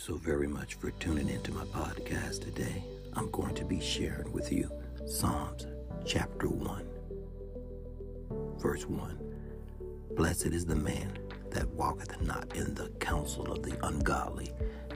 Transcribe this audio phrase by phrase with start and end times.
[0.00, 2.82] so very much for tuning into my podcast today.
[3.14, 4.70] I'm going to be sharing with you
[5.06, 5.66] Psalms
[6.04, 6.88] chapter 1,
[8.58, 9.18] verse 1.
[10.16, 11.18] Blessed is the man
[11.50, 14.50] that walketh not in the counsel of the ungodly,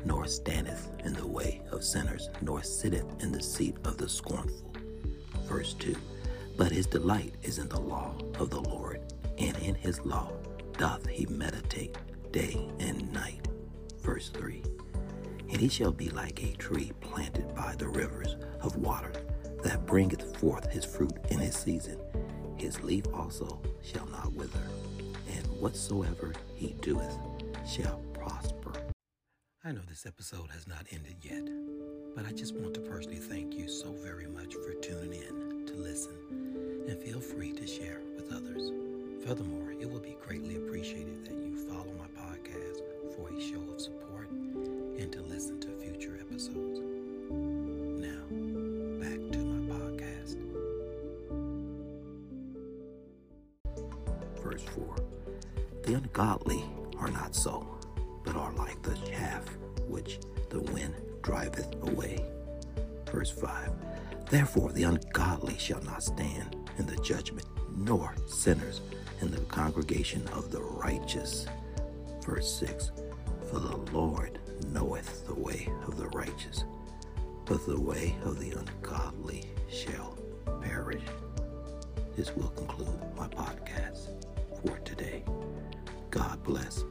[0.04, 4.72] nor standeth in the way of sinners, nor sitteth in the seat of the scornful.
[5.44, 5.94] Verse 2.
[6.56, 9.00] But his delight is in the law of the Lord,
[9.38, 10.32] and in his law
[10.78, 11.96] doth he meditate
[12.32, 13.43] day and night.
[14.04, 14.62] Verse 3
[15.48, 19.12] And he shall be like a tree planted by the rivers of water,
[19.62, 21.98] that bringeth forth his fruit in his season.
[22.58, 24.60] His leaf also shall not wither,
[25.34, 27.16] and whatsoever he doeth
[27.66, 28.72] shall prosper.
[29.64, 31.48] I know this episode has not ended yet,
[32.14, 35.74] but I just want to personally thank you so very much for tuning in to
[35.76, 38.70] listen, and feel free to share with others.
[39.24, 40.63] Furthermore, it will be greatly appreciated
[54.54, 54.96] Verse 4
[55.82, 56.64] The ungodly
[57.00, 57.66] are not so,
[58.24, 59.42] but are like the chaff
[59.88, 62.24] which the wind driveth away.
[63.10, 63.72] Verse 5
[64.30, 68.80] Therefore the ungodly shall not stand in the judgment, nor sinners
[69.20, 71.46] in the congregation of the righteous.
[72.24, 72.92] Verse 6
[73.50, 76.62] For the Lord knoweth the way of the righteous,
[77.44, 80.16] but the way of the ungodly shall
[80.62, 81.02] perish.
[82.16, 83.43] This will conclude my podcast
[84.66, 85.24] for today.
[86.10, 86.83] God bless.